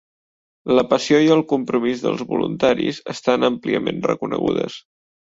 [0.79, 4.85] La passió i el compromís dels voluntaris estan àmpliament reconegudes.